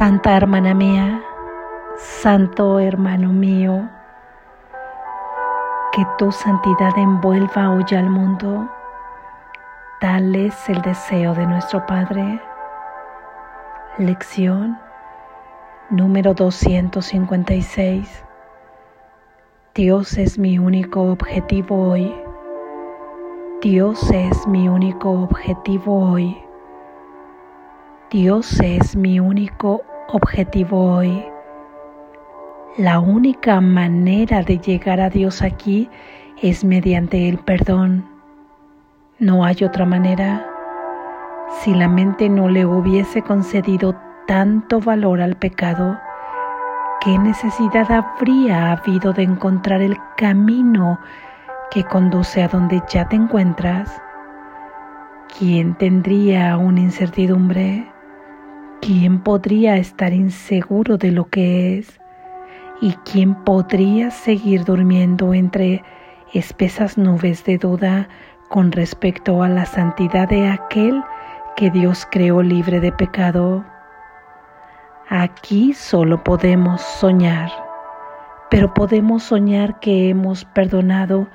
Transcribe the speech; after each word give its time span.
Santa 0.00 0.34
hermana 0.34 0.72
mía, 0.72 1.22
santo 1.98 2.80
hermano 2.80 3.34
mío, 3.34 3.86
que 5.92 6.06
tu 6.16 6.32
santidad 6.32 6.96
envuelva 6.96 7.68
hoy 7.68 7.84
al 7.90 8.08
mundo. 8.08 8.66
Tal 10.00 10.34
es 10.34 10.70
el 10.70 10.80
deseo 10.80 11.34
de 11.34 11.46
nuestro 11.46 11.84
Padre. 11.84 12.40
Lección 13.98 14.78
número 15.90 16.32
256. 16.32 18.24
Dios 19.74 20.16
es 20.16 20.38
mi 20.38 20.58
único 20.58 21.02
objetivo 21.02 21.90
hoy. 21.90 22.10
Dios 23.60 24.10
es 24.12 24.46
mi 24.46 24.66
único 24.66 25.10
objetivo 25.10 26.12
hoy. 26.12 26.42
Dios 28.10 28.58
es 28.60 28.96
mi 28.96 29.20
único 29.20 29.82
objetivo 30.12 30.96
hoy. 30.96 31.24
La 32.76 32.98
única 32.98 33.60
manera 33.60 34.42
de 34.42 34.58
llegar 34.58 35.00
a 35.00 35.10
Dios 35.10 35.42
aquí 35.42 35.88
es 36.42 36.64
mediante 36.64 37.28
el 37.28 37.38
perdón. 37.38 38.04
No 39.18 39.44
hay 39.44 39.64
otra 39.64 39.84
manera. 39.84 40.46
Si 41.60 41.74
la 41.74 41.88
mente 41.88 42.28
no 42.28 42.48
le 42.48 42.64
hubiese 42.64 43.22
concedido 43.22 43.94
tanto 44.26 44.80
valor 44.80 45.20
al 45.20 45.36
pecado, 45.36 45.98
¿qué 47.00 47.18
necesidad 47.18 47.90
habría 47.90 48.72
habido 48.72 49.12
de 49.12 49.24
encontrar 49.24 49.82
el 49.82 49.96
camino 50.16 50.98
que 51.70 51.84
conduce 51.84 52.42
a 52.42 52.48
donde 52.48 52.82
ya 52.88 53.08
te 53.08 53.16
encuentras? 53.16 54.00
¿Quién 55.38 55.74
tendría 55.74 56.56
una 56.56 56.80
incertidumbre? 56.80 57.86
¿Quién 58.82 59.20
podría 59.20 59.76
estar 59.76 60.14
inseguro 60.14 60.96
de 60.96 61.12
lo 61.12 61.28
que 61.28 61.78
es? 61.78 62.00
¿Y 62.80 62.94
quién 63.04 63.34
podría 63.44 64.10
seguir 64.10 64.64
durmiendo 64.64 65.34
entre 65.34 65.84
espesas 66.32 66.96
nubes 66.96 67.44
de 67.44 67.58
duda 67.58 68.08
con 68.48 68.72
respecto 68.72 69.42
a 69.42 69.50
la 69.50 69.66
santidad 69.66 70.30
de 70.30 70.48
aquel 70.48 71.04
que 71.56 71.70
Dios 71.70 72.08
creó 72.10 72.40
libre 72.42 72.80
de 72.80 72.90
pecado? 72.90 73.66
Aquí 75.10 75.74
solo 75.74 76.24
podemos 76.24 76.80
soñar, 76.80 77.50
pero 78.48 78.72
podemos 78.72 79.24
soñar 79.24 79.78
que 79.80 80.08
hemos 80.08 80.46
perdonado 80.46 81.28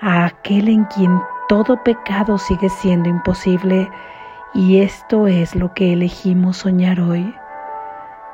a 0.00 0.26
aquel 0.26 0.68
en 0.68 0.84
quien 0.84 1.20
todo 1.48 1.82
pecado 1.82 2.38
sigue 2.38 2.68
siendo 2.68 3.08
imposible 3.08 3.90
y 4.54 4.80
esto 4.80 5.26
es 5.26 5.56
lo 5.56 5.74
que 5.74 5.92
elegimos 5.92 6.58
soñar 6.58 7.00
hoy. 7.00 7.34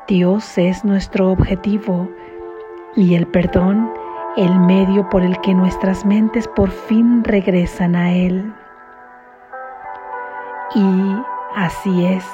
Dios 0.06 0.58
es 0.58 0.84
nuestro 0.84 1.30
objetivo 1.32 2.08
y 2.94 3.14
el 3.14 3.26
perdón 3.26 3.90
el 4.36 4.60
medio 4.60 5.08
por 5.08 5.22
el 5.22 5.40
que 5.40 5.54
nuestras 5.54 6.04
mentes 6.04 6.46
por 6.48 6.70
fin 6.70 7.24
regresan 7.24 7.96
a 7.96 8.12
Él. 8.12 8.52
Y 10.74 11.16
así 11.56 12.06
es, 12.06 12.24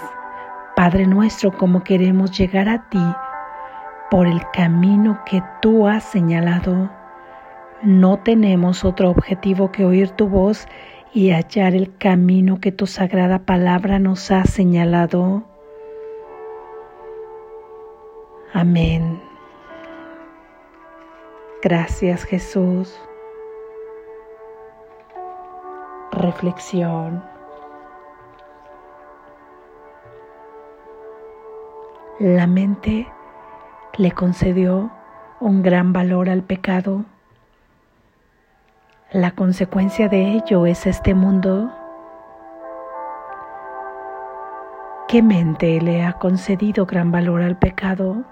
Padre 0.74 1.06
nuestro, 1.06 1.52
como 1.52 1.82
queremos 1.84 2.36
llegar 2.36 2.68
a 2.68 2.88
ti 2.88 3.02
por 4.10 4.26
el 4.26 4.42
camino 4.52 5.20
que 5.24 5.42
tú 5.62 5.86
has 5.86 6.04
señalado. 6.04 6.90
No 7.82 8.18
tenemos 8.18 8.84
otro 8.84 9.10
objetivo 9.10 9.70
que 9.70 9.84
oír 9.84 10.10
tu 10.10 10.28
voz 10.28 10.66
y 11.16 11.30
hallar 11.30 11.74
el 11.74 11.96
camino 11.96 12.60
que 12.60 12.72
tu 12.72 12.86
sagrada 12.86 13.38
palabra 13.46 13.98
nos 13.98 14.30
ha 14.30 14.44
señalado. 14.44 15.44
Amén. 18.52 19.18
Gracias 21.62 22.22
Jesús. 22.24 23.00
Reflexión. 26.12 27.24
La 32.18 32.46
mente 32.46 33.08
le 33.96 34.12
concedió 34.12 34.90
un 35.40 35.62
gran 35.62 35.94
valor 35.94 36.28
al 36.28 36.42
pecado 36.42 37.06
la 39.12 39.30
consecuencia 39.30 40.08
de 40.08 40.32
ello 40.32 40.66
es 40.66 40.84
este 40.86 41.14
mundo. 41.14 41.70
¿Qué 45.06 45.22
mente 45.22 45.80
le 45.80 46.02
ha 46.02 46.14
concedido 46.14 46.86
gran 46.86 47.12
valor 47.12 47.40
al 47.42 47.56
pecado? 47.56 48.24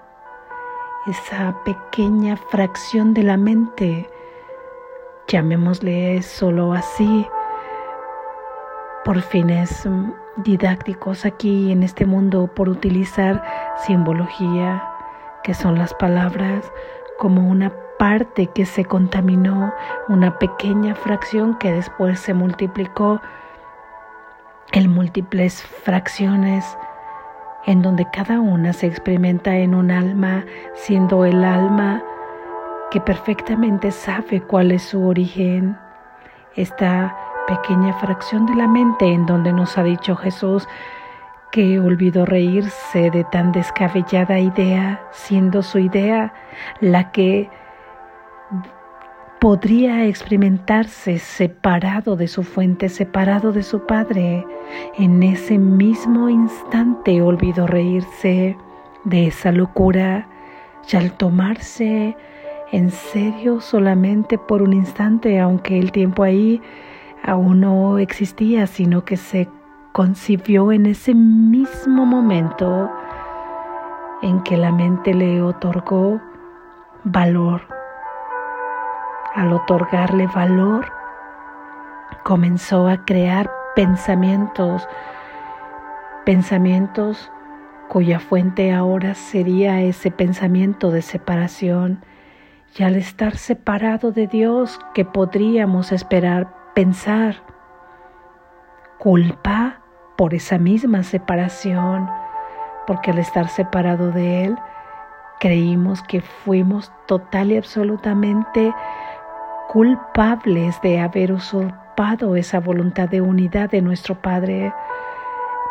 Esa 1.07 1.55
pequeña 1.63 2.35
fracción 2.35 3.13
de 3.13 3.23
la 3.23 3.37
mente, 3.37 4.09
llamémosle 5.29 6.21
solo 6.21 6.73
así, 6.73 7.25
por 9.05 9.21
fines 9.21 9.87
didácticos 10.37 11.25
aquí 11.25 11.71
en 11.71 11.83
este 11.83 12.05
mundo, 12.05 12.47
por 12.53 12.67
utilizar 12.67 13.41
simbología, 13.85 14.83
que 15.43 15.53
son 15.53 15.77
las 15.77 15.93
palabras, 15.93 16.69
como 17.17 17.49
una 17.49 17.71
parte 17.97 18.47
que 18.47 18.65
se 18.65 18.85
contaminó, 18.85 19.73
una 20.07 20.37
pequeña 20.37 20.95
fracción 20.95 21.57
que 21.57 21.71
después 21.71 22.19
se 22.19 22.33
multiplicó 22.33 23.21
en 24.71 24.93
múltiples 24.93 25.63
fracciones, 25.63 26.65
en 27.65 27.81
donde 27.81 28.07
cada 28.11 28.39
una 28.39 28.73
se 28.73 28.87
experimenta 28.87 29.55
en 29.55 29.73
un 29.73 29.91
alma, 29.91 30.45
siendo 30.73 31.25
el 31.25 31.43
alma 31.43 32.03
que 32.91 33.01
perfectamente 33.01 33.91
sabe 33.91 34.41
cuál 34.41 34.71
es 34.71 34.83
su 34.83 35.05
origen. 35.05 35.77
Esta 36.55 37.15
pequeña 37.47 37.93
fracción 37.93 38.45
de 38.45 38.55
la 38.55 38.67
mente 38.67 39.05
en 39.05 39.25
donde 39.25 39.53
nos 39.53 39.77
ha 39.77 39.83
dicho 39.83 40.15
Jesús 40.15 40.67
que 41.51 41.79
olvidó 41.79 42.25
reírse 42.25 43.11
de 43.11 43.23
tan 43.23 43.51
descabellada 43.51 44.39
idea, 44.39 45.01
siendo 45.11 45.63
su 45.63 45.79
idea 45.79 46.33
la 46.81 47.11
que 47.11 47.49
podría 49.39 50.05
experimentarse 50.05 51.19
separado 51.19 52.15
de 52.15 52.27
su 52.27 52.43
fuente, 52.43 52.89
separado 52.89 53.51
de 53.51 53.63
su 53.63 53.85
Padre. 53.85 54.45
En 54.97 55.21
ese 55.23 55.57
mismo 55.57 56.29
instante 56.29 57.21
olvidó 57.21 57.67
reírse 57.67 58.57
de 59.03 59.27
esa 59.27 59.51
locura 59.51 60.27
y 60.91 60.95
al 60.95 61.11
tomarse 61.13 62.15
en 62.71 62.91
serio 62.91 63.61
solamente 63.61 64.37
por 64.37 64.61
un 64.61 64.73
instante, 64.73 65.39
aunque 65.39 65.79
el 65.79 65.91
tiempo 65.91 66.23
ahí 66.23 66.61
aún 67.23 67.61
no 67.61 67.97
existía, 67.99 68.67
sino 68.67 69.05
que 69.05 69.17
se 69.17 69.47
concibió 69.91 70.71
en 70.71 70.87
ese 70.87 71.13
mismo 71.13 72.05
momento 72.05 72.89
en 74.21 74.41
que 74.43 74.57
la 74.57 74.71
mente 74.71 75.13
le 75.13 75.41
otorgó 75.41 76.19
valor 77.03 77.61
al 79.35 79.51
otorgarle 79.51 80.27
valor, 80.27 80.91
comenzó 82.23 82.87
a 82.87 83.03
crear 83.05 83.51
pensamientos, 83.75 84.87
pensamientos 86.25 87.31
cuya 87.89 88.19
fuente 88.19 88.73
ahora 88.73 89.13
sería 89.13 89.81
ese 89.81 90.09
pensamiento 90.09 90.89
de 90.89 91.01
separación. 91.01 92.03
Y 92.77 92.83
al 92.83 92.95
estar 92.95 93.37
separado 93.37 94.11
de 94.11 94.27
Dios, 94.27 94.79
que 94.93 95.05
podríamos 95.05 95.91
esperar 95.91 96.53
pensar? 96.73 97.35
Culpa 98.97 99.81
por 100.17 100.33
esa 100.33 100.57
misma 100.57 101.03
separación, 101.03 102.09
porque 102.87 103.11
al 103.11 103.19
estar 103.19 103.49
separado 103.49 104.11
de 104.11 104.45
Él, 104.45 104.55
creímos 105.39 106.01
que 106.03 106.21
fuimos 106.21 106.91
total 107.05 107.51
y 107.51 107.57
absolutamente 107.57 108.73
culpables 109.75 110.79
de 110.83 111.01
haber 111.01 111.33
usurpado 111.33 112.37
esa 112.37 112.61
voluntad 112.61 113.09
de 113.09 113.19
unidad 113.19 113.69
de 113.69 113.81
nuestro 113.81 114.15
Padre. 114.15 114.73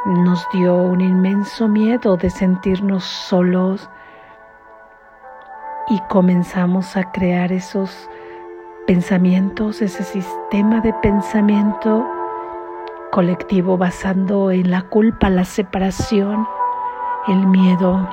Nos 0.04 0.46
dio 0.52 0.76
un 0.76 1.00
inmenso 1.00 1.68
miedo 1.68 2.18
de 2.18 2.28
sentirnos 2.28 3.02
solos 3.02 3.88
y 5.88 5.98
comenzamos 6.10 6.98
a 6.98 7.12
crear 7.12 7.50
esos 7.50 8.10
pensamientos, 8.86 9.80
ese 9.80 10.04
sistema 10.04 10.82
de 10.82 10.92
pensamiento 10.92 12.06
colectivo 13.10 13.78
basando 13.78 14.50
en 14.50 14.70
la 14.70 14.82
culpa, 14.82 15.30
la 15.30 15.46
separación, 15.46 16.46
el 17.26 17.46
miedo, 17.46 18.06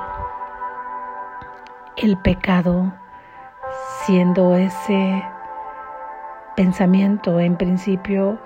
el 1.97 2.17
pecado, 2.19 2.93
siendo 4.05 4.55
ese 4.55 5.21
pensamiento 6.61 7.39
en 7.39 7.57
principio 7.57 8.37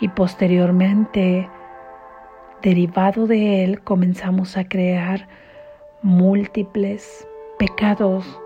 y 0.00 0.08
posteriormente 0.08 1.48
derivado 2.62 3.28
de 3.28 3.62
él 3.62 3.80
comenzamos 3.82 4.56
a 4.56 4.64
crear 4.64 5.28
múltiples 6.02 7.28
pecados. 7.60 8.40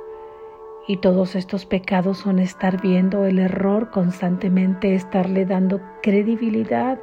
Y 0.87 0.99
todos 0.99 1.37
estos 1.37 1.65
pecados 1.65 2.19
son 2.19 2.39
estar 2.39 2.83
viendo 2.83 3.25
el 3.25 3.39
error 3.39 3.91
constantemente, 3.91 4.95
estarle 4.95 5.47
dando 5.47 5.81
credibilidad 6.03 6.99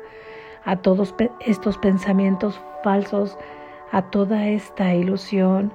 a 0.63 0.75
todos 0.75 1.15
estos 1.39 1.79
pensamientos 1.79 2.61
falsos, 2.83 3.35
a 3.91 4.03
toda 4.11 4.47
esta 4.47 4.93
ilusión, 4.93 5.73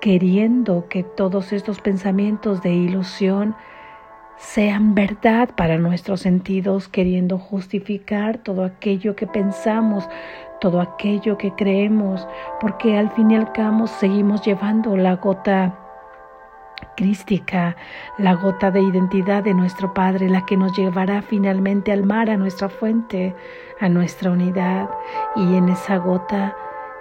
queriendo 0.00 0.88
que 0.88 1.04
todos 1.04 1.52
estos 1.52 1.80
pensamientos 1.80 2.60
de 2.60 2.74
ilusión 2.74 3.54
sean 4.36 4.94
verdad 4.94 5.50
para 5.56 5.78
nuestros 5.78 6.20
sentidos, 6.20 6.88
queriendo 6.88 7.38
justificar 7.38 8.38
todo 8.38 8.64
aquello 8.64 9.16
que 9.16 9.26
pensamos, 9.26 10.08
todo 10.60 10.80
aquello 10.80 11.38
que 11.38 11.52
creemos, 11.52 12.26
porque 12.60 12.98
al 12.98 13.10
fin 13.10 13.30
y 13.30 13.36
al 13.36 13.52
cabo 13.52 13.86
seguimos 13.86 14.42
llevando 14.44 14.96
la 14.96 15.16
gota 15.16 15.78
crística, 16.96 17.76
la 18.18 18.34
gota 18.34 18.70
de 18.70 18.80
identidad 18.80 19.44
de 19.44 19.54
nuestro 19.54 19.94
Padre, 19.94 20.28
la 20.28 20.44
que 20.44 20.56
nos 20.56 20.76
llevará 20.76 21.22
finalmente 21.22 21.92
al 21.92 22.04
mar, 22.04 22.30
a 22.30 22.36
nuestra 22.36 22.68
fuente, 22.68 23.34
a 23.80 23.88
nuestra 23.88 24.30
unidad. 24.30 24.88
Y 25.36 25.56
en 25.56 25.68
esa 25.68 25.96
gota 25.96 26.56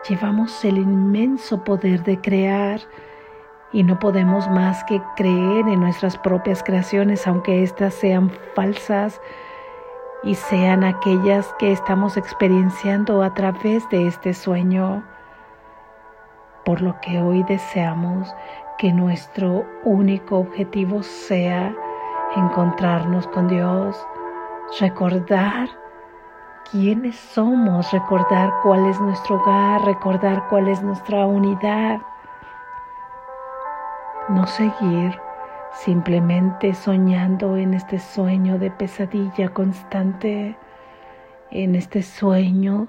llevamos 0.07 0.63
el 0.65 0.77
inmenso 0.77 1.63
poder 1.63 2.03
de 2.03 2.19
crear, 2.19 2.81
y 3.75 3.83
no 3.83 3.99
podemos 3.99 4.49
más 4.49 4.85
que 4.85 5.01
creer 5.17 5.67
en 5.67 5.81
nuestras 5.81 6.17
propias 6.17 6.63
creaciones, 6.63 7.27
aunque 7.27 7.61
éstas 7.61 7.93
sean 7.93 8.31
falsas 8.55 9.19
y 10.23 10.35
sean 10.35 10.85
aquellas 10.85 11.53
que 11.59 11.73
estamos 11.73 12.15
experienciando 12.15 13.21
a 13.21 13.33
través 13.33 13.87
de 13.89 14.07
este 14.07 14.33
sueño. 14.33 15.03
Por 16.63 16.81
lo 16.81 16.97
que 17.01 17.21
hoy 17.21 17.43
deseamos 17.43 18.33
que 18.77 18.93
nuestro 18.93 19.65
único 19.83 20.37
objetivo 20.37 21.03
sea 21.03 21.75
encontrarnos 22.37 23.27
con 23.27 23.49
Dios, 23.49 24.07
recordar 24.79 25.67
quiénes 26.71 27.17
somos, 27.17 27.91
recordar 27.91 28.53
cuál 28.63 28.85
es 28.85 29.01
nuestro 29.01 29.35
hogar, 29.35 29.83
recordar 29.83 30.47
cuál 30.47 30.69
es 30.69 30.81
nuestra 30.81 31.25
unidad 31.25 31.99
no 34.29 34.47
seguir 34.47 35.13
simplemente 35.73 36.73
soñando 36.73 37.57
en 37.57 37.73
este 37.73 37.99
sueño 37.99 38.57
de 38.57 38.71
pesadilla 38.71 39.49
constante, 39.49 40.55
en 41.51 41.75
este 41.75 42.01
sueño 42.01 42.87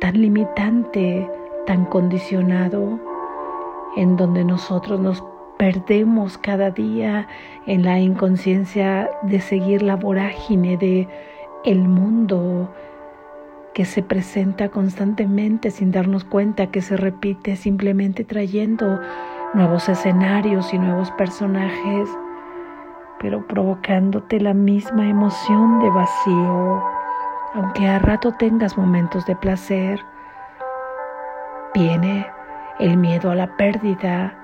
tan 0.00 0.20
limitante, 0.20 1.30
tan 1.66 1.84
condicionado, 1.84 2.98
en 3.96 4.16
donde 4.16 4.44
nosotros 4.44 5.00
nos 5.00 5.22
perdemos 5.58 6.38
cada 6.38 6.70
día 6.70 7.26
en 7.66 7.84
la 7.84 7.98
inconsciencia 7.98 9.10
de 9.22 9.40
seguir 9.40 9.82
la 9.82 9.96
vorágine 9.96 10.76
de 10.76 11.08
el 11.64 11.88
mundo 11.88 12.72
que 13.74 13.84
se 13.84 14.02
presenta 14.02 14.70
constantemente 14.70 15.70
sin 15.70 15.90
darnos 15.90 16.24
cuenta 16.24 16.68
que 16.68 16.80
se 16.80 16.96
repite 16.96 17.56
simplemente 17.56 18.24
trayendo 18.24 19.00
nuevos 19.54 19.88
escenarios 19.88 20.72
y 20.72 20.78
nuevos 20.78 21.10
personajes, 21.12 22.08
pero 23.18 23.46
provocándote 23.46 24.40
la 24.40 24.54
misma 24.54 25.08
emoción 25.08 25.80
de 25.80 25.90
vacío, 25.90 26.82
aunque 27.54 27.88
a 27.88 27.98
rato 27.98 28.32
tengas 28.32 28.76
momentos 28.76 29.26
de 29.26 29.36
placer. 29.36 30.00
Viene 31.74 32.26
el 32.78 32.96
miedo 32.96 33.30
a 33.30 33.34
la 33.34 33.56
pérdida, 33.56 34.34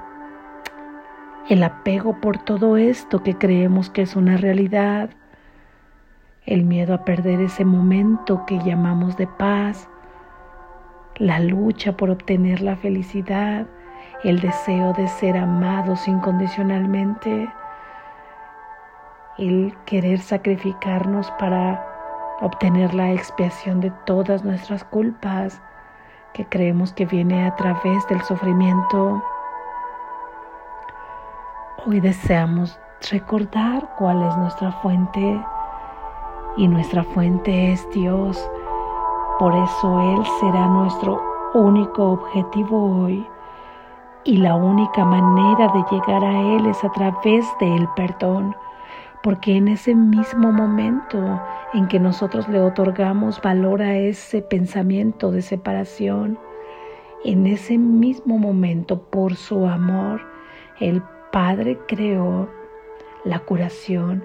el 1.48 1.62
apego 1.62 2.20
por 2.20 2.38
todo 2.38 2.76
esto 2.76 3.22
que 3.22 3.36
creemos 3.36 3.90
que 3.90 4.02
es 4.02 4.16
una 4.16 4.36
realidad, 4.36 5.10
el 6.46 6.64
miedo 6.64 6.94
a 6.94 7.04
perder 7.04 7.40
ese 7.40 7.64
momento 7.64 8.44
que 8.46 8.58
llamamos 8.58 9.16
de 9.16 9.26
paz, 9.26 9.88
la 11.16 11.38
lucha 11.40 11.96
por 11.96 12.10
obtener 12.10 12.60
la 12.60 12.76
felicidad, 12.76 13.66
el 14.24 14.40
deseo 14.40 14.94
de 14.94 15.06
ser 15.06 15.36
amados 15.36 16.08
incondicionalmente, 16.08 17.52
el 19.36 19.76
querer 19.84 20.18
sacrificarnos 20.18 21.30
para 21.32 21.86
obtener 22.40 22.94
la 22.94 23.12
expiación 23.12 23.80
de 23.80 23.90
todas 24.06 24.42
nuestras 24.42 24.82
culpas 24.84 25.60
que 26.32 26.46
creemos 26.46 26.94
que 26.94 27.04
viene 27.04 27.46
a 27.46 27.54
través 27.56 28.06
del 28.08 28.22
sufrimiento. 28.22 29.22
Hoy 31.86 32.00
deseamos 32.00 32.80
recordar 33.10 33.94
cuál 33.98 34.22
es 34.22 34.36
nuestra 34.38 34.72
fuente 34.72 35.44
y 36.56 36.66
nuestra 36.66 37.04
fuente 37.04 37.72
es 37.72 37.86
Dios. 37.90 38.50
Por 39.38 39.54
eso 39.54 40.00
Él 40.00 40.24
será 40.40 40.66
nuestro 40.66 41.20
único 41.52 42.12
objetivo 42.12 43.02
hoy 43.02 43.28
y 44.24 44.38
la 44.38 44.54
única 44.54 45.04
manera 45.04 45.68
de 45.68 45.84
llegar 45.90 46.24
a 46.24 46.56
Él 46.56 46.66
es 46.66 46.82
a 46.82 46.90
través 46.92 47.46
del 47.60 47.86
perdón, 47.94 48.56
porque 49.22 49.56
en 49.56 49.68
ese 49.68 49.94
mismo 49.94 50.50
momento 50.52 51.40
en 51.74 51.88
que 51.88 52.00
nosotros 52.00 52.48
le 52.48 52.60
otorgamos 52.60 53.40
valor 53.42 53.82
a 53.82 53.96
ese 53.96 54.42
pensamiento 54.42 55.30
de 55.30 55.42
separación, 55.42 56.38
en 57.24 57.46
ese 57.46 57.78
mismo 57.78 58.38
momento 58.38 59.02
por 59.02 59.34
su 59.34 59.66
amor, 59.66 60.20
el 60.80 61.02
Padre 61.32 61.78
creó 61.88 62.48
la 63.24 63.40
curación 63.40 64.24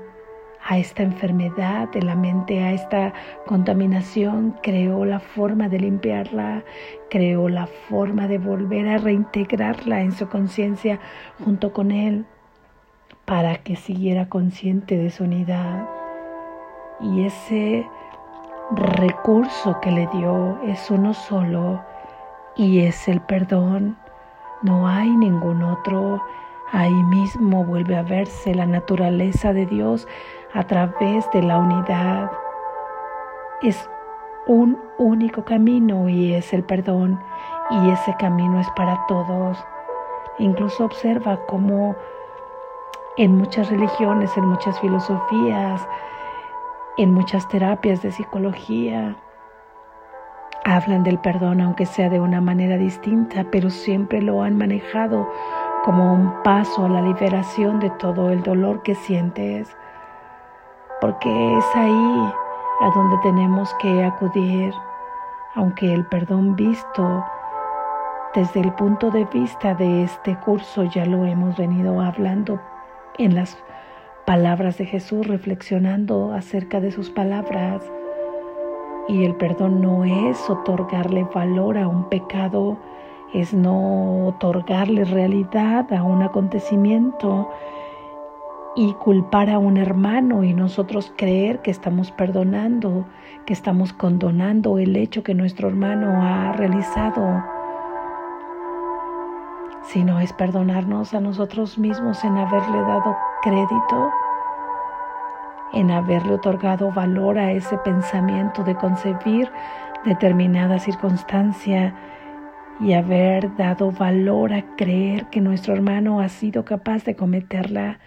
a 0.70 0.78
esta 0.78 1.02
enfermedad 1.02 1.90
de 1.90 2.04
la 2.04 2.14
mente, 2.14 2.62
a 2.62 2.74
esta 2.74 3.12
contaminación, 3.48 4.56
creó 4.62 5.04
la 5.04 5.20
forma 5.20 5.68
de 5.68 5.80
limpiarla, 5.80 6.64
creó 7.10 7.50
la 7.50 7.66
forma 7.66 8.28
de 8.28 8.38
volver 8.38 8.88
a 8.88 9.00
reintegrarla 9.00 10.02
en 10.02 10.12
su 10.12 10.30
conciencia 10.30 11.00
junto 11.44 11.74
con 11.74 11.90
Él 11.90 12.28
para 13.26 13.58
que 13.64 13.76
siguiera 13.78 14.30
consciente 14.30 14.96
de 14.96 15.10
su 15.10 15.24
unidad. 15.24 15.90
Y 17.02 17.24
ese 17.26 17.88
recurso 18.70 19.80
que 19.82 19.90
le 19.90 20.06
dio 20.14 20.62
es 20.68 20.92
uno 20.92 21.16
solo 21.16 21.84
y 22.56 22.82
es 22.82 23.08
el 23.08 23.22
perdón. 23.22 23.98
No 24.62 24.88
hay 24.88 25.10
ningún 25.10 25.64
otro. 25.64 26.22
Ahí 26.72 27.04
mismo 27.06 27.66
vuelve 27.66 27.96
a 27.96 28.04
verse 28.04 28.54
la 28.54 28.68
naturaleza 28.68 29.52
de 29.54 29.66
Dios 29.66 30.08
a 30.54 30.64
través 30.64 31.30
de 31.32 31.44
la 31.44 31.60
unidad. 31.60 32.32
Es 33.62 33.90
un 34.48 34.80
único 34.98 35.44
camino 35.44 36.10
y 36.10 36.34
es 36.34 36.54
el 36.54 36.64
perdón 36.64 37.20
y 37.70 37.90
ese 37.92 38.16
camino 38.18 38.60
es 38.60 38.70
para 38.72 39.06
todos. 39.08 39.64
Incluso 40.40 40.86
observa 40.86 41.40
cómo 41.48 41.96
en 43.18 43.36
muchas 43.36 43.70
religiones, 43.70 44.36
en 44.38 44.46
muchas 44.46 44.80
filosofías, 44.80 45.88
en 46.98 47.14
muchas 47.14 47.48
terapias 47.50 48.02
de 48.02 48.12
psicología, 48.12 49.18
hablan 50.66 51.04
del 51.04 51.20
perdón 51.20 51.62
aunque 51.62 51.86
sea 51.86 52.10
de 52.10 52.20
una 52.20 52.42
manera 52.42 52.78
distinta, 52.78 53.46
pero 53.52 53.70
siempre 53.70 54.22
lo 54.22 54.42
han 54.42 54.58
manejado 54.58 55.30
como 55.84 56.14
un 56.14 56.44
paso 56.44 56.86
a 56.86 56.90
la 56.90 57.02
liberación 57.02 57.80
de 57.80 57.90
todo 57.92 58.32
el 58.32 58.44
dolor 58.44 58.82
que 58.84 58.96
sientes 58.96 59.76
porque 61.02 61.58
es 61.58 61.66
ahí 61.76 62.34
a 62.82 62.92
donde 62.94 63.18
tenemos 63.24 63.74
que 63.82 64.04
acudir, 64.04 64.74
aunque 65.56 65.94
el 65.94 66.06
perdón 66.06 66.56
visto 66.56 67.24
desde 68.36 68.60
el 68.62 68.72
punto 68.74 69.10
de 69.10 69.26
vista 69.26 69.74
de 69.74 70.04
este 70.04 70.36
curso 70.40 70.84
ya 70.84 71.06
lo 71.06 71.26
hemos 71.26 71.58
venido 71.58 72.00
hablando 72.00 72.60
en 73.18 73.34
las 73.34 73.58
palabras 74.26 74.78
de 74.78 74.86
Jesús, 74.86 75.26
reflexionando 75.28 76.32
acerca 76.34 76.80
de 76.80 76.92
sus 76.92 77.10
palabras. 77.10 77.82
Y 79.08 79.26
el 79.26 79.34
perdón 79.36 79.82
no 79.82 80.06
es 80.06 80.48
otorgarle 80.48 81.24
valor 81.34 81.80
a 81.80 81.88
un 81.88 82.08
pecado, 82.10 82.78
es 83.34 83.52
no 83.54 84.28
otorgarle 84.28 85.06
realidad 85.06 85.92
a 85.92 86.04
un 86.04 86.22
acontecimiento, 86.22 87.50
y 88.80 88.94
culpar 88.94 89.50
a 89.50 89.60
un 89.60 89.76
hermano 89.76 90.46
y 90.46 90.54
nosotros 90.54 91.12
creer 91.18 91.60
que 91.60 91.70
estamos 91.70 92.14
perdonando, 92.14 93.06
que 93.46 93.52
estamos 93.52 93.92
condonando 93.92 94.80
el 94.80 94.96
hecho 94.96 95.22
que 95.22 95.34
nuestro 95.34 95.68
hermano 95.68 96.24
ha 96.24 96.54
realizado, 96.54 97.44
sino 99.84 100.22
es 100.22 100.32
perdonarnos 100.32 101.14
a 101.14 101.20
nosotros 101.20 101.78
mismos 101.78 102.24
en 102.24 102.38
haberle 102.38 102.80
dado 102.80 103.18
crédito, 103.42 104.12
en 105.74 105.92
haberle 105.92 106.36
otorgado 106.36 106.90
valor 106.94 107.38
a 107.38 107.52
ese 107.52 107.78
pensamiento 107.80 108.64
de 108.64 108.76
concebir 108.76 109.52
determinada 110.06 110.80
circunstancia 110.80 111.94
y 112.80 112.94
haber 112.94 113.54
dado 113.58 113.92
valor 113.92 114.54
a 114.54 114.64
creer 114.78 115.26
que 115.26 115.42
nuestro 115.42 115.74
hermano 115.74 116.22
ha 116.22 116.30
sido 116.30 116.64
capaz 116.64 117.04
de 117.04 117.18
cometerla. 117.18 118.00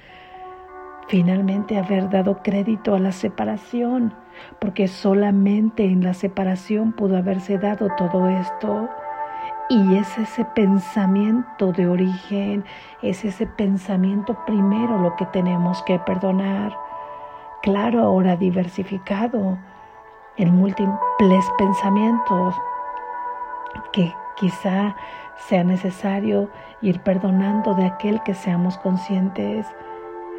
Finalmente 1.13 1.77
haber 1.77 2.09
dado 2.09 2.43
crédito 2.43 2.95
a 2.95 2.99
la 2.99 3.13
separación, 3.13 4.15
porque 4.59 4.89
solamente 4.89 5.85
en 5.85 6.03
la 6.03 6.15
separación 6.15 6.93
pudo 6.93 7.19
haberse 7.19 7.59
dado 7.59 7.91
todo 7.99 8.31
esto. 8.31 8.89
Y 9.69 9.97
es 9.97 10.17
ese 10.17 10.47
pensamiento 10.47 11.71
de 11.73 11.87
origen, 11.87 12.65
es 13.03 13.27
ese 13.27 13.47
pensamiento 13.47 14.43
primero 14.47 14.97
lo 15.01 15.15
que 15.17 15.27
tenemos 15.27 15.83
que 15.83 15.99
perdonar. 15.99 16.75
Claro, 17.61 18.03
ahora 18.05 18.37
diversificado 18.37 19.59
en 20.39 20.55
múltiples 20.57 21.45
pensamientos 21.59 22.55
que 23.93 24.11
quizá 24.37 24.97
sea 25.37 25.63
necesario 25.63 26.49
ir 26.81 27.01
perdonando 27.01 27.75
de 27.75 27.85
aquel 27.85 28.23
que 28.23 28.33
seamos 28.33 28.79
conscientes, 28.79 29.67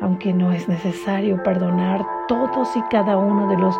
aunque 0.03 0.33
no 0.33 0.51
es 0.51 0.67
necesario 0.67 1.41
perdonar 1.43 2.05
todos 2.27 2.75
y 2.75 2.81
cada 2.91 3.17
uno 3.17 3.47
de 3.47 3.57
los 3.57 3.79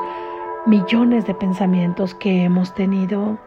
millones 0.65 1.27
de 1.27 1.33
pensamientos 1.33 2.15
que 2.15 2.45
hemos 2.45 2.73
tenido. 2.73 3.37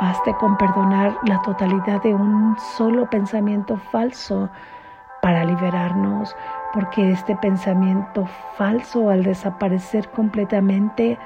Baste 0.00 0.34
con 0.34 0.56
perdonar 0.56 1.16
la 1.26 1.40
totalidad 1.42 2.02
de 2.02 2.14
un 2.14 2.56
solo 2.76 3.08
pensamiento 3.08 3.76
falso 3.92 4.50
para 5.22 5.44
liberarnos, 5.44 6.34
porque 6.72 7.12
este 7.12 7.36
pensamiento 7.36 8.28
falso 8.56 9.10
al 9.10 9.22
desaparecer 9.22 10.08
completamente 10.10 11.18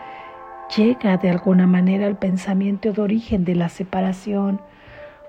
llega 0.77 1.17
de 1.17 1.31
alguna 1.31 1.67
manera 1.67 2.07
al 2.07 2.17
pensamiento 2.17 2.93
de 2.93 3.01
origen 3.01 3.45
de 3.47 3.55
la 3.55 3.71
separación. 3.71 4.61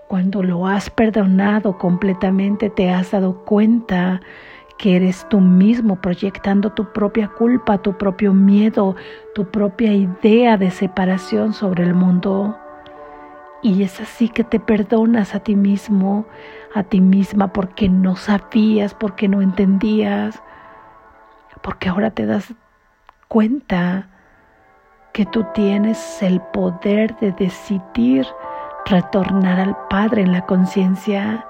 Cuando 0.09 0.43
lo 0.43 0.67
has 0.67 0.89
perdonado 0.89 1.77
completamente 1.77 2.69
te 2.69 2.91
has 2.91 3.11
dado 3.11 3.45
cuenta 3.45 4.21
que 4.77 4.95
eres 4.95 5.27
tú 5.29 5.39
mismo 5.39 5.97
proyectando 5.97 6.71
tu 6.71 6.91
propia 6.91 7.27
culpa, 7.27 7.77
tu 7.77 7.97
propio 7.97 8.33
miedo, 8.33 8.95
tu 9.35 9.45
propia 9.45 9.93
idea 9.93 10.57
de 10.57 10.71
separación 10.71 11.53
sobre 11.53 11.83
el 11.83 11.93
mundo. 11.93 12.57
Y 13.61 13.83
es 13.83 14.01
así 14.01 14.27
que 14.27 14.43
te 14.43 14.59
perdonas 14.59 15.35
a 15.35 15.39
ti 15.39 15.55
mismo, 15.55 16.25
a 16.73 16.83
ti 16.83 16.99
misma, 16.99 17.53
porque 17.53 17.87
no 17.87 18.15
sabías, 18.15 18.93
porque 18.93 19.27
no 19.27 19.41
entendías, 19.41 20.41
porque 21.61 21.87
ahora 21.87 22.11
te 22.11 22.25
das 22.25 22.53
cuenta 23.29 24.09
que 25.13 25.25
tú 25.25 25.45
tienes 25.53 26.21
el 26.21 26.41
poder 26.41 27.15
de 27.19 27.31
decidir 27.33 28.25
retornar 28.85 29.59
al 29.59 29.77
Padre 29.89 30.23
en 30.23 30.31
la 30.31 30.45
conciencia. 30.45 31.45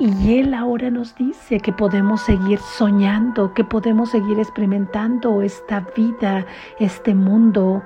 Y 0.00 0.38
Él 0.38 0.54
ahora 0.54 0.88
nos 0.88 1.14
dice 1.14 1.60
que 1.60 1.74
podemos 1.74 2.22
seguir 2.22 2.58
soñando, 2.58 3.52
que 3.52 3.64
podemos 3.64 4.08
seguir 4.08 4.38
experimentando 4.38 5.42
esta 5.42 5.80
vida, 5.94 6.46
este 6.78 7.14
mundo. 7.14 7.82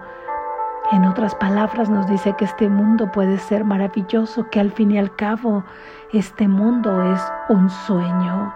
En 0.93 1.07
otras 1.07 1.35
palabras 1.35 1.91
nos 1.91 2.07
dice 2.07 2.37
que 2.39 2.45
este 2.45 2.69
mundo 2.69 3.11
puede 3.11 3.37
ser 3.39 3.65
maravilloso, 3.65 4.49
que 4.49 4.61
al 4.61 4.71
fin 4.71 4.93
y 4.93 4.99
al 4.99 5.17
cabo 5.17 5.65
este 6.13 6.47
mundo 6.47 7.03
es 7.13 7.21
un 7.49 7.69
sueño. 7.69 8.55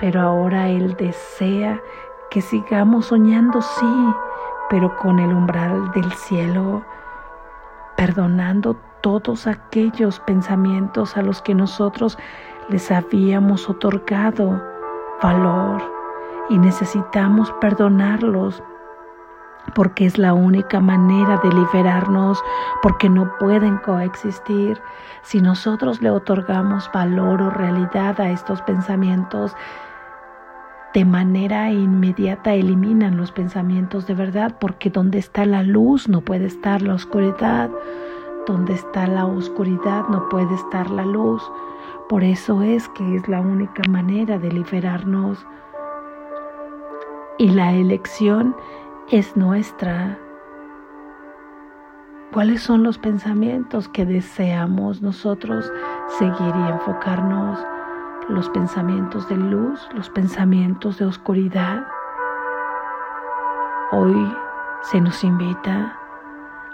Pero 0.00 0.20
ahora 0.20 0.68
Él 0.68 0.96
desea 0.96 1.80
que 2.32 2.40
sigamos 2.40 3.06
soñando, 3.06 3.62
sí, 3.62 4.14
pero 4.68 4.96
con 4.96 5.20
el 5.20 5.32
umbral 5.32 5.92
del 5.92 6.10
cielo, 6.14 6.82
perdonando 7.96 8.76
todos 9.02 9.46
aquellos 9.46 10.20
pensamientos 10.20 11.16
a 11.16 11.22
los 11.22 11.42
que 11.42 11.54
nosotros 11.54 12.18
les 12.68 12.90
habíamos 12.90 13.68
otorgado 13.68 14.62
valor 15.22 15.82
y 16.48 16.58
necesitamos 16.58 17.52
perdonarlos 17.60 18.62
porque 19.74 20.06
es 20.06 20.18
la 20.18 20.34
única 20.34 20.80
manera 20.80 21.38
de 21.42 21.52
liberarnos, 21.52 22.42
porque 22.82 23.08
no 23.08 23.36
pueden 23.38 23.78
coexistir. 23.78 24.80
Si 25.22 25.40
nosotros 25.40 26.00
le 26.02 26.10
otorgamos 26.10 26.90
valor 26.92 27.42
o 27.42 27.50
realidad 27.50 28.20
a 28.20 28.30
estos 28.30 28.62
pensamientos, 28.62 29.54
de 30.94 31.04
manera 31.04 31.70
inmediata 31.70 32.54
eliminan 32.54 33.16
los 33.16 33.30
pensamientos 33.30 34.06
de 34.06 34.14
verdad, 34.14 34.56
porque 34.58 34.90
donde 34.90 35.18
está 35.18 35.46
la 35.46 35.62
luz 35.62 36.08
no 36.08 36.20
puede 36.20 36.46
estar 36.46 36.82
la 36.82 36.94
oscuridad, 36.94 37.70
donde 38.46 38.74
está 38.74 39.06
la 39.06 39.26
oscuridad 39.26 40.08
no 40.08 40.28
puede 40.28 40.54
estar 40.54 40.90
la 40.90 41.04
luz. 41.04 41.42
Por 42.08 42.24
eso 42.24 42.62
es 42.62 42.88
que 42.90 43.16
es 43.16 43.28
la 43.28 43.40
única 43.40 43.82
manera 43.88 44.38
de 44.38 44.50
liberarnos. 44.50 45.46
Y 47.38 47.48
la 47.50 47.72
elección 47.72 48.56
es 49.10 49.36
nuestra. 49.36 50.18
¿Cuáles 52.32 52.62
son 52.62 52.82
los 52.82 52.98
pensamientos 52.98 53.88
que 53.88 54.04
deseamos 54.04 55.02
nosotros 55.02 55.70
seguir 56.18 56.54
y 56.54 56.70
enfocarnos? 56.70 57.58
los 58.30 58.48
pensamientos 58.50 59.28
de 59.28 59.36
luz, 59.36 59.88
los 59.92 60.08
pensamientos 60.10 60.98
de 60.98 61.04
oscuridad. 61.04 61.86
Hoy 63.90 64.32
se 64.82 65.00
nos 65.00 65.24
invita 65.24 65.96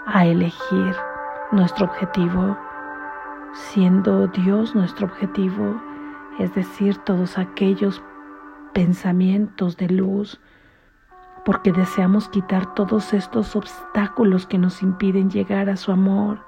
a 0.05 0.25
elegir 0.25 0.95
nuestro 1.51 1.85
objetivo, 1.85 2.57
siendo 3.53 4.27
Dios 4.27 4.75
nuestro 4.75 5.07
objetivo, 5.07 5.81
es 6.39 6.53
decir, 6.53 6.97
todos 6.99 7.37
aquellos 7.37 8.03
pensamientos 8.73 9.77
de 9.77 9.89
luz, 9.89 10.39
porque 11.45 11.71
deseamos 11.71 12.27
quitar 12.29 12.73
todos 12.75 13.13
estos 13.13 13.55
obstáculos 13.55 14.45
que 14.45 14.57
nos 14.57 14.83
impiden 14.83 15.29
llegar 15.29 15.69
a 15.69 15.77
su 15.77 15.91
amor. 15.91 16.39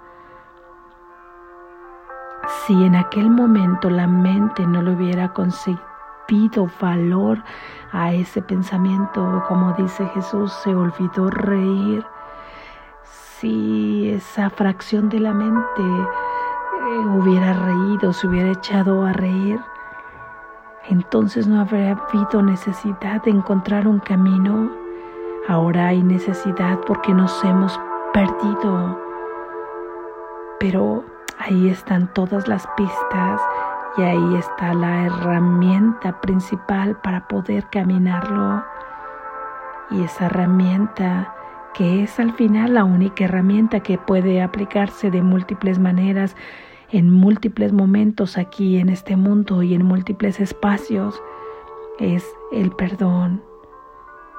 Si 2.65 2.74
en 2.84 2.96
aquel 2.96 3.29
momento 3.29 3.89
la 3.89 4.08
mente 4.08 4.68
no 4.68 4.82
le 4.82 4.91
hubiera 4.91 5.34
concebido 5.34 6.70
valor 6.82 7.41
a 7.91 8.13
ese 8.13 8.41
pensamiento, 8.41 9.44
como 9.48 9.74
dice 9.74 10.06
Jesús, 10.08 10.51
se 10.63 10.75
olvidó 10.75 11.29
reír, 11.29 12.06
si 13.39 14.10
esa 14.10 14.50
fracción 14.50 15.10
de 15.10 15.19
la 15.19 15.34
mente 15.34 15.81
eh, 15.81 17.00
hubiera 17.08 17.53
reído, 17.53 18.13
se 18.13 18.27
hubiera 18.27 18.51
echado 18.51 19.05
a 19.05 19.13
reír, 19.13 19.60
entonces 20.89 21.48
no 21.48 21.62
habría 21.62 21.91
habido 21.91 22.41
necesidad 22.41 23.22
de 23.24 23.31
encontrar 23.31 23.88
un 23.88 24.00
camino. 24.00 24.72
Ahora 25.48 25.88
hay 25.88 26.03
necesidad 26.03 26.79
porque 26.86 27.13
nos 27.13 27.43
hemos 27.43 27.79
perdido. 28.13 29.00
Pero 30.60 31.03
Ahí 31.39 31.69
están 31.69 32.13
todas 32.13 32.50
las 32.50 32.67
pistas 32.75 33.41
y 33.96 34.01
ahí 34.01 34.36
está 34.36 34.74
la 34.74 35.05
herramienta 35.05 36.19
principal 36.19 36.98
para 36.98 37.29
poder 37.29 37.65
caminarlo. 37.69 38.62
Y 39.89 40.03
esa 40.03 40.25
herramienta 40.25 41.34
que 41.73 42.03
es 42.03 42.19
al 42.19 42.33
final 42.33 42.73
la 42.73 42.83
única 42.83 43.25
herramienta 43.25 43.81
que 43.81 43.97
puede 43.97 44.41
aplicarse 44.41 45.11
de 45.11 45.21
múltiples 45.21 45.79
maneras, 45.79 46.35
en 46.91 47.11
múltiples 47.11 47.71
momentos 47.71 48.38
aquí 48.38 48.77
en 48.77 48.89
este 48.89 49.15
mundo 49.15 49.61
y 49.61 49.73
en 49.73 49.85
múltiples 49.85 50.39
espacios, 50.39 51.21
es 51.99 52.25
el 52.51 52.71
perdón. 52.71 53.43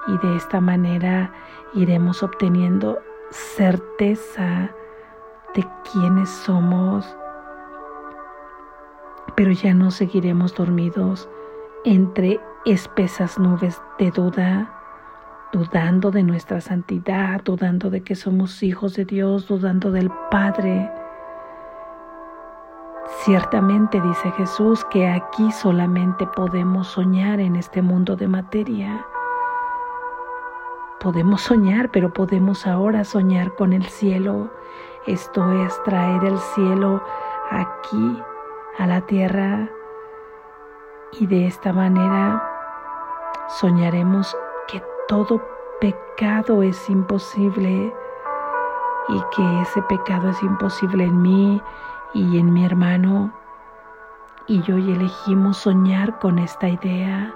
Y 0.08 0.26
de 0.26 0.36
esta 0.36 0.60
manera 0.60 1.32
iremos 1.74 2.22
obteniendo 2.22 2.98
certeza 3.30 4.70
de 5.54 5.64
quiénes 5.92 6.28
somos, 6.28 7.16
pero 9.36 9.52
ya 9.52 9.74
no 9.74 9.90
seguiremos 9.90 10.54
dormidos 10.54 11.28
entre 11.84 12.40
espesas 12.64 13.38
nubes 13.38 13.80
de 13.98 14.10
duda, 14.10 14.79
dudando 15.52 16.10
de 16.10 16.22
nuestra 16.22 16.60
santidad, 16.60 17.42
dudando 17.42 17.90
de 17.90 18.02
que 18.02 18.14
somos 18.14 18.62
hijos 18.62 18.94
de 18.94 19.04
Dios, 19.04 19.48
dudando 19.48 19.90
del 19.90 20.10
Padre. 20.30 20.90
Ciertamente 23.24 24.00
dice 24.00 24.30
Jesús 24.32 24.84
que 24.86 25.08
aquí 25.08 25.50
solamente 25.52 26.26
podemos 26.28 26.88
soñar 26.88 27.40
en 27.40 27.56
este 27.56 27.82
mundo 27.82 28.16
de 28.16 28.28
materia. 28.28 29.04
Podemos 31.00 31.42
soñar, 31.42 31.90
pero 31.90 32.12
podemos 32.12 32.66
ahora 32.66 33.04
soñar 33.04 33.54
con 33.54 33.72
el 33.72 33.84
cielo, 33.86 34.50
esto 35.06 35.50
es 35.64 35.82
traer 35.82 36.24
el 36.24 36.38
cielo 36.38 37.02
aquí 37.50 38.22
a 38.78 38.86
la 38.86 39.00
tierra 39.00 39.68
y 41.18 41.26
de 41.26 41.46
esta 41.46 41.72
manera 41.72 42.42
soñaremos 43.48 44.36
todo 45.10 45.42
pecado 45.80 46.62
es 46.62 46.88
imposible 46.88 47.92
y 49.08 49.20
que 49.34 49.60
ese 49.62 49.82
pecado 49.82 50.28
es 50.28 50.40
imposible 50.40 51.02
en 51.02 51.20
mí 51.20 51.60
y 52.14 52.38
en 52.38 52.52
mi 52.52 52.64
hermano 52.64 53.32
y 54.46 54.62
yo 54.62 54.76
elegimos 54.76 55.56
soñar 55.56 56.20
con 56.20 56.38
esta 56.38 56.68
idea, 56.68 57.34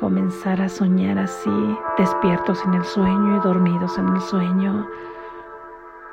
comenzar 0.00 0.60
a 0.60 0.68
soñar 0.68 1.20
así, 1.20 1.78
despiertos 1.96 2.64
en 2.64 2.74
el 2.74 2.84
sueño 2.84 3.36
y 3.36 3.40
dormidos 3.42 3.96
en 3.96 4.08
el 4.08 4.20
sueño, 4.20 4.84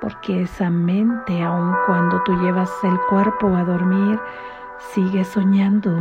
porque 0.02 0.44
esa 0.44 0.70
mente, 0.70 1.42
aun 1.42 1.76
cuando 1.88 2.22
tú 2.26 2.34
llevas 2.44 2.72
el 2.84 3.00
cuerpo 3.10 3.48
a 3.56 3.64
dormir, 3.64 4.20
sigue 4.78 5.24
soñando. 5.26 5.92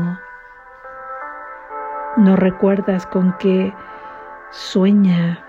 No 2.19 2.37
recuerdas 2.37 3.07
con 3.07 3.35
qué 3.39 3.75
sueña, 4.55 5.45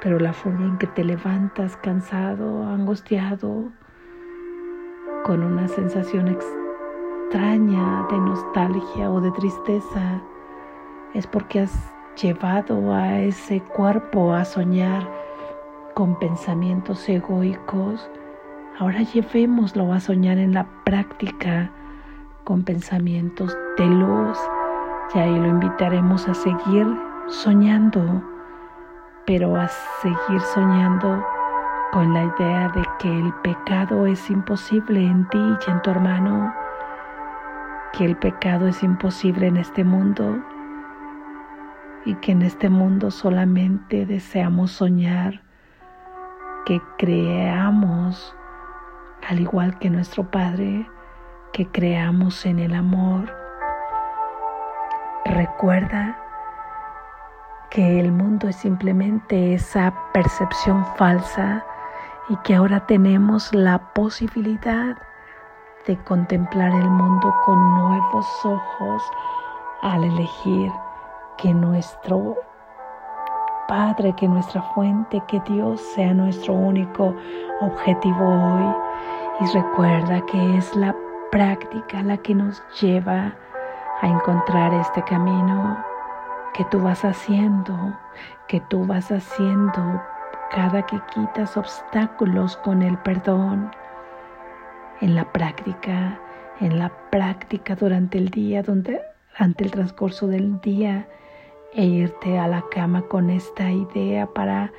pero 0.00 0.18
la 0.18 0.32
forma 0.32 0.64
en 0.64 0.78
que 0.78 0.86
te 0.86 1.04
levantas 1.04 1.76
cansado, 1.76 2.64
angustiado, 2.66 3.70
con 5.24 5.42
una 5.42 5.68
sensación 5.68 6.28
extraña 6.28 8.06
de 8.10 8.18
nostalgia 8.18 9.10
o 9.10 9.20
de 9.20 9.30
tristeza, 9.32 10.22
es 11.12 11.26
porque 11.26 11.60
has 11.60 11.92
llevado 12.20 12.94
a 12.94 13.20
ese 13.20 13.60
cuerpo 13.60 14.32
a 14.32 14.46
soñar 14.46 15.06
con 15.94 16.18
pensamientos 16.18 17.06
egoicos. 17.06 18.10
Ahora 18.78 19.02
llevémoslo 19.02 19.92
a 19.92 20.00
soñar 20.00 20.38
en 20.38 20.54
la 20.54 20.66
práctica 20.84 21.70
con 22.44 22.64
pensamientos 22.64 23.54
de 23.76 23.84
luz 23.84 24.38
y 25.14 25.18
ahí 25.18 25.38
lo 25.38 25.48
invitaremos 25.48 26.26
a 26.28 26.32
seguir 26.32 27.09
soñando, 27.30 28.22
pero 29.24 29.56
a 29.56 29.68
seguir 30.02 30.40
soñando 30.52 31.24
con 31.92 32.12
la 32.12 32.24
idea 32.24 32.68
de 32.74 32.84
que 32.98 33.08
el 33.08 33.32
pecado 33.42 34.06
es 34.06 34.30
imposible 34.30 35.04
en 35.04 35.28
ti 35.28 35.38
y 35.38 35.70
en 35.70 35.80
tu 35.82 35.90
hermano, 35.90 36.52
que 37.92 38.04
el 38.04 38.16
pecado 38.16 38.66
es 38.66 38.82
imposible 38.82 39.46
en 39.46 39.56
este 39.56 39.84
mundo 39.84 40.38
y 42.04 42.14
que 42.16 42.32
en 42.32 42.42
este 42.42 42.68
mundo 42.68 43.10
solamente 43.10 44.06
deseamos 44.06 44.72
soñar, 44.72 45.42
que 46.66 46.80
creamos, 46.98 48.34
al 49.28 49.40
igual 49.40 49.78
que 49.78 49.88
nuestro 49.88 50.28
Padre, 50.30 50.88
que 51.52 51.66
creamos 51.66 52.44
en 52.44 52.58
el 52.58 52.74
amor. 52.74 53.32
Recuerda 55.24 56.16
que 57.70 58.00
el 58.00 58.10
mundo 58.10 58.48
es 58.48 58.56
simplemente 58.56 59.54
esa 59.54 59.94
percepción 60.12 60.84
falsa 60.96 61.64
y 62.28 62.36
que 62.38 62.54
ahora 62.54 62.84
tenemos 62.86 63.54
la 63.54 63.78
posibilidad 63.94 64.96
de 65.86 65.96
contemplar 66.04 66.72
el 66.72 66.90
mundo 66.90 67.32
con 67.44 67.58
nuevos 67.74 68.26
ojos 68.44 69.02
al 69.82 70.04
elegir 70.04 70.70
que 71.38 71.54
nuestro 71.54 72.36
Padre, 73.68 74.12
que 74.16 74.26
nuestra 74.26 74.60
fuente, 74.74 75.22
que 75.28 75.40
Dios 75.46 75.80
sea 75.94 76.12
nuestro 76.12 76.54
único 76.54 77.14
objetivo 77.60 78.26
hoy. 78.26 78.74
Y 79.40 79.46
recuerda 79.54 80.20
que 80.26 80.56
es 80.56 80.74
la 80.74 80.92
práctica 81.30 82.02
la 82.02 82.16
que 82.16 82.34
nos 82.34 82.60
lleva 82.80 83.32
a 84.02 84.08
encontrar 84.08 84.74
este 84.74 85.04
camino 85.04 85.89
que 86.54 86.64
tú 86.66 86.80
vas 86.80 87.04
haciendo, 87.04 87.98
que 88.48 88.60
tú 88.68 88.86
vas 88.86 89.10
haciendo 89.10 90.02
cada 90.50 90.84
que 90.84 91.00
quitas 91.14 91.56
obstáculos 91.56 92.56
con 92.58 92.82
el 92.82 92.98
perdón, 92.98 93.70
en 95.00 95.14
la 95.14 95.24
práctica, 95.32 96.18
en 96.60 96.78
la 96.78 96.90
práctica 97.10 97.76
durante 97.76 98.18
el 98.18 98.28
día, 98.28 98.62
donde, 98.62 99.00
el 99.38 99.70
transcurso 99.70 100.26
del 100.26 100.60
día, 100.60 101.08
e 101.72 101.84
irte 101.84 102.38
a 102.38 102.48
la 102.48 102.64
cama 102.70 103.02
con 103.02 103.30
esta 103.30 103.70
idea 103.70 104.26
para 104.26 104.72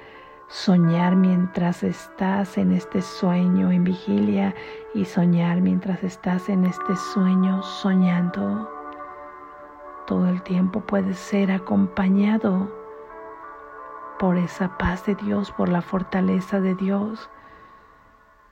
soñar 0.49 1.15
mientras 1.15 1.84
estás 1.84 2.57
en 2.57 2.73
este 2.73 3.01
sueño 3.01 3.71
en 3.71 3.86
vigilia 3.86 4.53
y 4.93 5.05
soñar 5.05 5.62
mientras 5.62 6.03
estás 6.03 6.49
en 6.49 6.65
este 6.65 6.95
sueño 7.13 7.63
soñando. 7.63 8.81
Todo 10.12 10.28
el 10.28 10.41
tiempo 10.41 10.82
puedes 10.82 11.17
ser 11.17 11.54
acompañado 11.54 12.69
por 14.19 14.36
esa 14.36 14.78
paz 14.78 15.06
de 15.06 15.15
Dios, 15.15 15.54
por 15.54 15.69
la 15.69 15.82
fortaleza 15.82 16.60
de 16.60 16.76
Dios. 16.76 17.30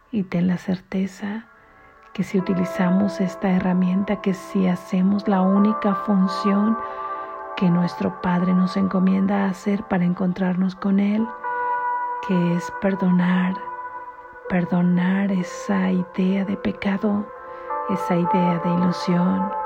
Y 0.09 0.23
ten 0.23 0.47
la 0.47 0.57
certeza 0.57 1.49
que 2.13 2.23
si 2.23 2.39
utilizamos 2.39 3.19
esta 3.19 3.49
herramienta, 3.49 4.21
que 4.21 4.33
si 4.33 4.69
hacemos 4.69 5.27
la 5.27 5.41
única 5.41 5.95
función 5.95 6.77
que 7.57 7.69
nuestro 7.69 8.21
Padre 8.21 8.53
nos 8.53 8.77
encomienda 8.77 9.47
hacer 9.49 9.83
para 9.83 10.05
encontrarnos 10.05 10.75
con 10.75 10.97
Él, 11.01 11.27
que 12.25 12.55
es 12.55 12.71
perdonar, 12.79 13.53
perdonar 14.47 15.29
esa 15.29 15.91
idea 15.91 16.45
de 16.45 16.55
pecado, 16.55 17.29
esa 17.89 18.15
idea 18.15 18.61
de 18.63 18.73
ilusión, 18.75 19.58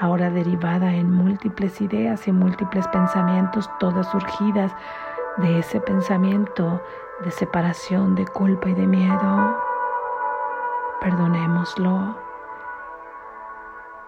ahora 0.00 0.30
derivada 0.30 0.92
en 0.92 1.10
múltiples 1.10 1.80
ideas 1.80 2.26
y 2.26 2.32
múltiples 2.32 2.86
pensamientos, 2.88 3.70
todas 3.78 4.10
surgidas 4.10 4.72
de 5.38 5.58
ese 5.58 5.80
pensamiento 5.80 6.82
de 7.24 7.30
separación, 7.30 8.14
de 8.14 8.26
culpa 8.26 8.68
y 8.68 8.74
de 8.74 8.86
miedo. 8.86 9.56
Perdonémoslo 11.00 12.16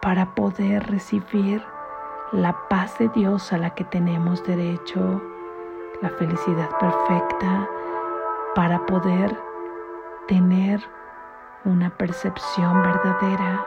para 0.01 0.35
poder 0.35 0.87
recibir 0.91 1.63
la 2.33 2.69
paz 2.69 2.99
de 2.99 3.09
Dios 3.09 3.53
a 3.53 3.59
la 3.59 3.71
que 3.71 3.85
tenemos 3.85 4.43
derecho, 4.45 5.23
la 6.03 6.11
felicidad 6.11 6.71
perfecta, 6.79 7.69
para 8.55 8.85
poder 8.87 9.37
tener 10.27 10.81
una 11.65 11.91
percepción 11.91 12.83
verdadera 12.83 13.67